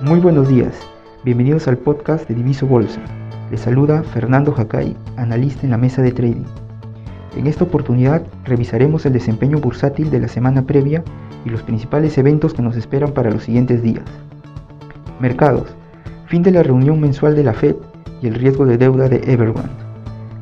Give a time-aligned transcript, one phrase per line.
[0.00, 0.74] Muy buenos días,
[1.22, 3.00] bienvenidos al podcast de Diviso Bolsa.
[3.52, 6.42] Les saluda Fernando Jacay, analista en la mesa de trading.
[7.36, 11.04] En esta oportunidad revisaremos el desempeño bursátil de la semana previa
[11.44, 14.04] y los principales eventos que nos esperan para los siguientes días.
[15.20, 15.68] Mercados.
[16.26, 17.76] Fin de la reunión mensual de la Fed
[18.20, 19.70] y el riesgo de deuda de Evergrande.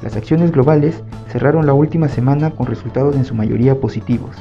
[0.00, 4.36] Las acciones globales cerraron la última semana con resultados en su mayoría positivos.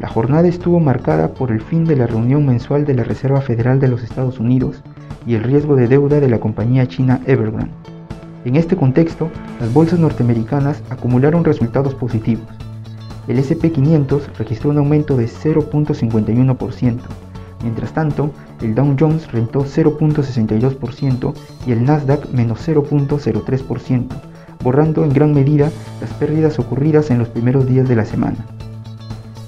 [0.00, 3.80] La jornada estuvo marcada por el fin de la reunión mensual de la Reserva Federal
[3.80, 4.84] de los Estados Unidos
[5.26, 7.72] y el riesgo de deuda de la compañía china Evergrande.
[8.44, 9.28] En este contexto,
[9.58, 12.46] las bolsas norteamericanas acumularon resultados positivos.
[13.26, 16.98] El SP500 registró un aumento de 0.51%,
[17.64, 18.30] mientras tanto,
[18.62, 21.34] el Dow Jones rentó 0.62%
[21.66, 24.06] y el Nasdaq menos 0.03%,
[24.62, 28.46] borrando en gran medida las pérdidas ocurridas en los primeros días de la semana.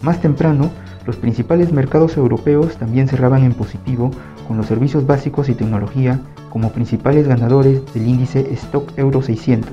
[0.03, 0.71] Más temprano,
[1.07, 4.11] los principales mercados europeos también cerraban en positivo,
[4.47, 9.71] con los servicios básicos y tecnología como principales ganadores del índice Stock Euro 600.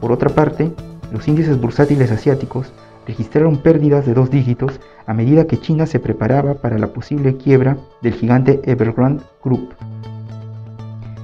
[0.00, 0.72] Por otra parte,
[1.12, 2.72] los índices bursátiles asiáticos
[3.06, 7.76] registraron pérdidas de dos dígitos a medida que China se preparaba para la posible quiebra
[8.02, 9.74] del gigante Evergrande Group.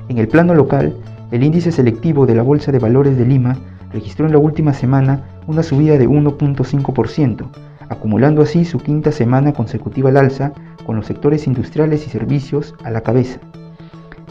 [0.09, 0.97] En el plano local,
[1.31, 3.57] el índice selectivo de la Bolsa de Valores de Lima
[3.93, 7.47] registró en la última semana una subida de 1.5%,
[7.93, 10.53] acumulando así su quinta semana consecutiva al alza
[10.85, 13.39] con los sectores industriales y servicios a la cabeza.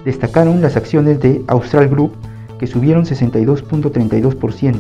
[0.04, 2.14] Destacaron las acciones de Austral Group,
[2.60, 4.76] que subieron 62.32%,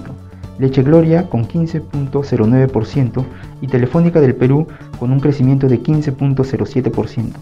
[0.60, 3.26] Leche Gloria con 15.09%
[3.62, 4.68] y Telefónica del Perú
[5.00, 7.34] con un crecimiento de 15.07%.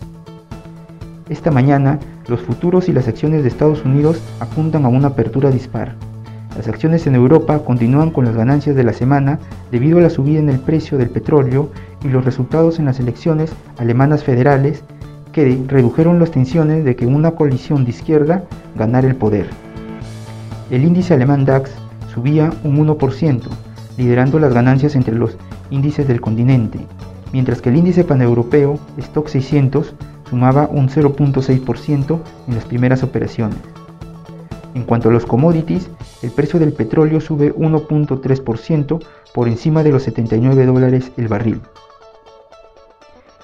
[1.29, 5.95] Esta mañana, los futuros y las acciones de Estados Unidos apuntan a una apertura dispar.
[6.55, 9.39] Las acciones en Europa continúan con las ganancias de la semana
[9.71, 11.69] debido a la subida en el precio del petróleo
[12.03, 14.83] y los resultados en las elecciones alemanas federales
[15.31, 18.43] que redujeron las tensiones de que una coalición de izquierda
[18.75, 19.47] ganara el poder.
[20.71, 21.71] El índice alemán DAX
[22.13, 23.41] subía un 1%,
[23.97, 25.37] liderando las ganancias entre los
[25.69, 26.79] índices del continente,
[27.31, 29.93] mientras que el índice paneuropeo Stock 600
[30.29, 33.57] sumaba un 0.6% en las primeras operaciones.
[34.75, 35.89] En cuanto a los commodities,
[36.21, 38.99] el precio del petróleo sube 1.3%
[39.33, 41.61] por encima de los 79 dólares el barril.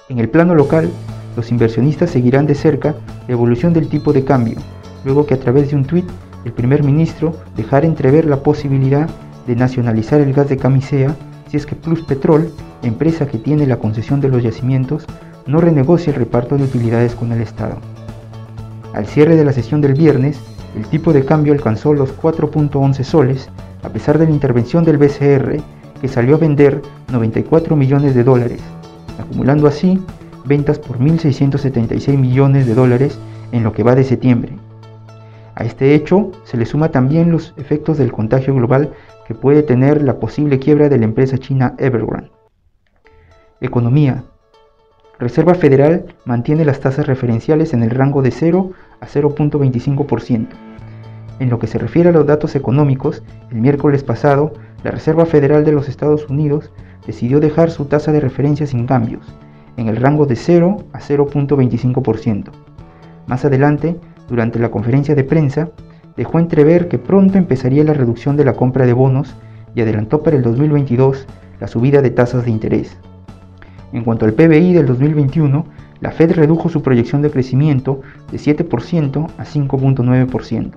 [0.08, 0.90] En el plano local,
[1.36, 2.94] los inversionistas seguirán de cerca
[3.26, 4.56] la evolución del tipo de cambio,
[5.04, 6.06] luego que a través de un tuit
[6.44, 9.08] el primer ministro dejara entrever la posibilidad
[9.46, 11.14] de nacionalizar el gas de camisea
[11.48, 12.50] si es que Plus Petrol,
[12.82, 15.06] empresa que tiene la concesión de los yacimientos,
[15.46, 17.78] no renegocia el reparto de utilidades con el Estado.
[18.94, 20.40] Al cierre de la sesión del viernes,
[20.74, 23.48] el tipo de cambio alcanzó los 4.11 soles,
[23.82, 25.56] a pesar de la intervención del BCR,
[26.00, 26.82] que salió a vender
[27.12, 28.60] 94 millones de dólares,
[29.18, 30.02] acumulando así
[30.44, 33.18] ventas por 1.676 millones de dólares
[33.52, 34.56] en lo que va de septiembre.
[35.54, 38.92] A este hecho se le suma también los efectos del contagio global
[39.26, 42.30] que puede tener la posible quiebra de la empresa china Evergrande.
[43.60, 44.24] Economía.
[45.18, 50.48] Reserva Federal mantiene las tasas referenciales en el rango de 0 a 0.25%.
[51.38, 54.52] En lo que se refiere a los datos económicos, el miércoles pasado,
[54.84, 56.70] la Reserva Federal de los Estados Unidos
[57.06, 59.26] decidió dejar su tasa de referencia sin cambios,
[59.78, 62.50] en el rango de 0 a 0.25%.
[63.26, 63.96] Más adelante,
[64.28, 65.70] durante la conferencia de prensa,
[66.16, 69.34] dejó entrever que pronto empezaría la reducción de la compra de bonos
[69.74, 71.26] y adelantó para el 2022
[71.58, 72.98] la subida de tasas de interés.
[73.92, 75.64] En cuanto al PBI del 2021,
[76.00, 80.72] la Fed redujo su proyección de crecimiento de 7% a 5.9%.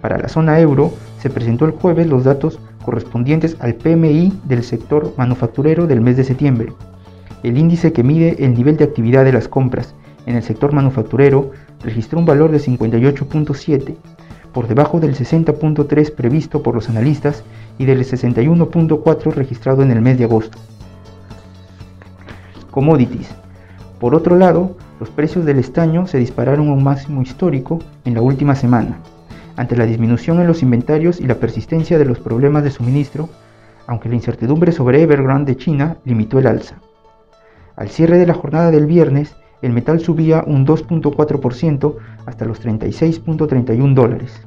[0.00, 5.12] Para la zona euro, se presentó el jueves los datos correspondientes al PMI del sector
[5.16, 6.72] manufacturero del mes de septiembre.
[7.42, 9.94] El índice que mide el nivel de actividad de las compras
[10.26, 11.50] en el sector manufacturero
[11.82, 13.96] registró un valor de 58.7,
[14.52, 17.44] por debajo del 60.3 previsto por los analistas
[17.78, 20.58] y del 61.4 registrado en el mes de agosto.
[22.70, 23.34] Commodities.
[23.98, 28.22] Por otro lado, los precios del estaño se dispararon a un máximo histórico en la
[28.22, 28.98] última semana,
[29.56, 33.28] ante la disminución en los inventarios y la persistencia de los problemas de suministro,
[33.86, 36.76] aunque la incertidumbre sobre Evergrande de China limitó el alza.
[37.74, 43.94] Al cierre de la jornada del viernes, el metal subía un 2.4% hasta los 36.31
[43.94, 44.46] dólares.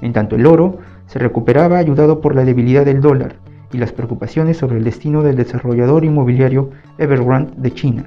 [0.00, 3.36] En tanto el oro se recuperaba ayudado por la debilidad del dólar
[3.74, 8.06] y las preocupaciones sobre el destino del desarrollador inmobiliario Evergrande de China.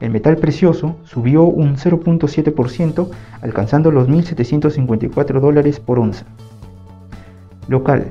[0.00, 3.08] El metal precioso subió un 0.7%
[3.40, 6.26] alcanzando los 1.754 dólares por onza.
[7.68, 8.08] Local.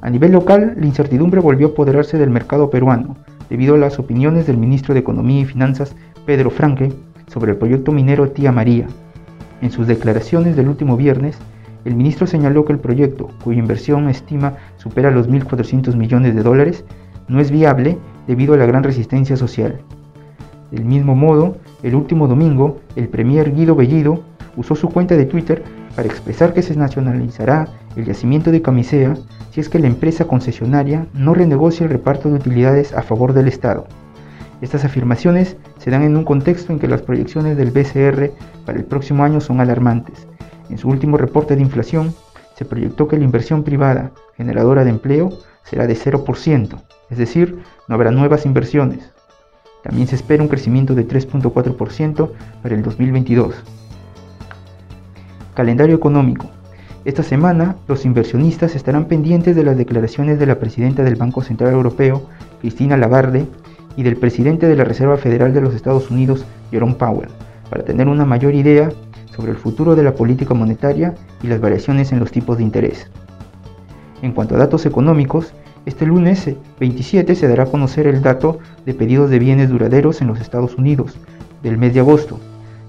[0.00, 3.16] A nivel local, la incertidumbre volvió a apoderarse del mercado peruano,
[3.48, 5.94] debido a las opiniones del ministro de Economía y Finanzas
[6.26, 6.92] Pedro Franque
[7.28, 8.86] sobre el proyecto minero Tía María.
[9.60, 11.38] En sus declaraciones del último viernes,
[11.84, 16.84] el ministro señaló que el proyecto, cuya inversión estima supera los 1.400 millones de dólares,
[17.28, 19.80] no es viable debido a la gran resistencia social.
[20.70, 24.22] Del mismo modo, el último domingo, el premier Guido Bellido
[24.56, 25.62] usó su cuenta de Twitter
[25.94, 29.14] para expresar que se nacionalizará el yacimiento de Camisea
[29.50, 33.48] si es que la empresa concesionaria no renegocia el reparto de utilidades a favor del
[33.48, 33.86] Estado.
[34.60, 38.32] Estas afirmaciones se dan en un contexto en que las proyecciones del BCR
[38.66, 40.26] para el próximo año son alarmantes.
[40.70, 42.14] En su último reporte de inflación,
[42.56, 45.30] se proyectó que la inversión privada generadora de empleo
[45.62, 49.10] será de 0%, es decir, no habrá nuevas inversiones.
[49.82, 52.30] También se espera un crecimiento de 3.4%
[52.62, 53.54] para el 2022.
[55.54, 56.50] Calendario económico.
[57.04, 61.72] Esta semana, los inversionistas estarán pendientes de las declaraciones de la presidenta del Banco Central
[61.72, 62.22] Europeo,
[62.60, 63.46] Cristina Lagarde,
[63.96, 67.30] y del presidente de la Reserva Federal de los Estados Unidos, Jerome Powell,
[67.70, 68.90] para tener una mayor idea
[69.38, 71.14] sobre el futuro de la política monetaria
[71.44, 73.08] y las variaciones en los tipos de interés.
[74.20, 75.54] En cuanto a datos económicos,
[75.86, 76.50] este lunes
[76.80, 80.74] 27 se dará a conocer el dato de pedidos de bienes duraderos en los Estados
[80.74, 81.16] Unidos
[81.62, 82.40] del mes de agosto.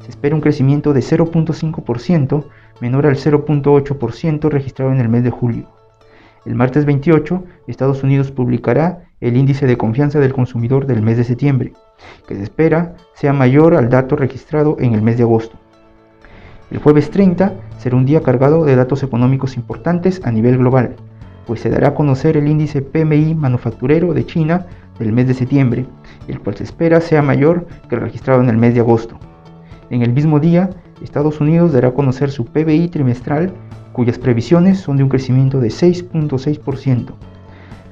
[0.02, 2.46] Se espera un crecimiento de 0.5%,
[2.82, 5.70] menor al 0.8% registrado en el mes de julio.
[6.48, 11.26] El martes 28, Estados Unidos publicará el índice de confianza del consumidor del mes de
[11.26, 11.74] septiembre,
[12.28, 15.56] que se espera sea mayor al dato registrado en el mes de agosto.
[16.72, 20.96] El jueves 30 será un día cargado de datos económicos importantes a nivel global,
[21.48, 24.68] pues se dará a conocer el índice PMI manufacturero de China
[25.00, 25.88] del mes de septiembre,
[26.28, 29.18] el cual se espera sea mayor que el registrado en el mes de agosto.
[29.90, 30.70] En el mismo día,
[31.02, 33.52] Estados Unidos dará a conocer su PBI trimestral,
[33.92, 37.14] cuyas previsiones son de un crecimiento de 6.6%.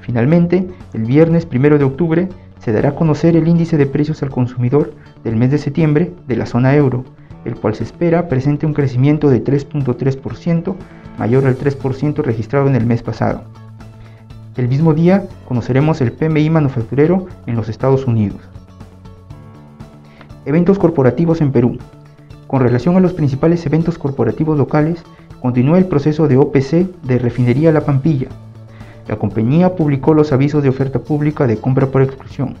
[0.02, 2.28] Finalmente, el viernes 1 de octubre
[2.60, 4.92] se dará a conocer el índice de precios al consumidor
[5.24, 7.04] del mes de septiembre de la zona euro,
[7.44, 10.74] el cual se espera presente un crecimiento de 3.3%,
[11.18, 13.42] mayor al 3% registrado en el mes pasado.
[14.56, 18.40] El mismo día conoceremos el PMI manufacturero en los Estados Unidos.
[20.46, 21.78] Eventos corporativos en Perú.
[22.46, 25.02] Con relación a los principales eventos corporativos locales,
[25.40, 28.28] continúa el proceso de OPC de Refinería La Pampilla,
[29.08, 32.56] la compañía publicó los avisos de oferta pública de compra por exclusión.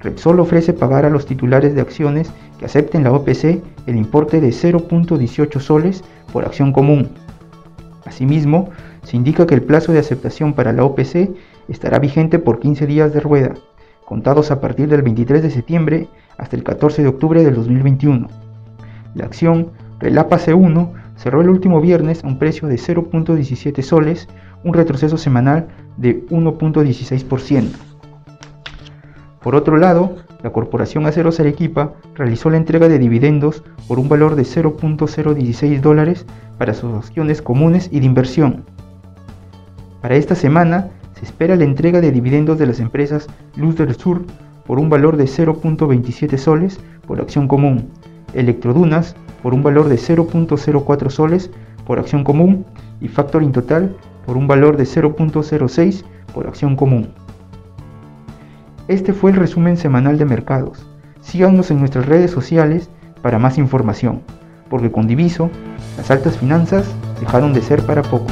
[0.00, 4.48] Repsol ofrece pagar a los titulares de acciones que acepten la OPC el importe de
[4.48, 7.08] 0.18 soles por acción común.
[8.04, 8.70] Asimismo,
[9.02, 11.30] se indica que el plazo de aceptación para la OPC
[11.68, 13.54] estará vigente por 15 días de rueda,
[14.04, 16.08] contados a partir del 23 de septiembre
[16.38, 18.28] hasta el 14 de octubre del 2021.
[19.14, 24.28] La acción Relapa C1 cerró el último viernes a un precio de 0.17 soles
[24.62, 27.85] un retroceso semanal de 1.16%.
[29.46, 34.34] Por otro lado, la Corporación Aceros Arequipa realizó la entrega de dividendos por un valor
[34.34, 36.26] de 0.016 dólares
[36.58, 38.64] para sus acciones comunes y de inversión.
[40.02, 44.24] Para esta semana se espera la entrega de dividendos de las empresas Luz del Sur
[44.66, 47.90] por un valor de 0.27 soles por acción común,
[48.34, 49.14] Electrodunas
[49.44, 51.52] por un valor de 0.04 soles
[51.86, 52.66] por acción común
[53.00, 53.94] y Factoring Total
[54.26, 56.02] por un valor de 0.06
[56.34, 57.12] por acción común.
[58.88, 60.86] Este fue el resumen semanal de mercados.
[61.20, 62.88] Síganos en nuestras redes sociales
[63.20, 64.22] para más información,
[64.70, 65.50] porque con Diviso,
[65.96, 66.86] las altas finanzas
[67.18, 68.26] dejaron de ser para poco.